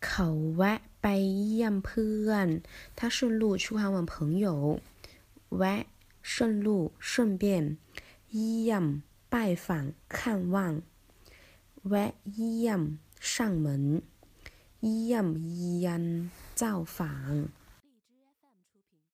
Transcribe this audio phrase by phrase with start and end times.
[0.00, 1.06] เขาแวะไป
[1.50, 4.80] เ他顺路去看望朋友。
[5.58, 7.76] แ顺路顺便。
[8.30, 10.82] เ样拜访看望。
[11.82, 12.14] แวะ
[13.18, 14.02] 上门。
[14.80, 15.14] เยี่
[16.54, 17.59] 造访。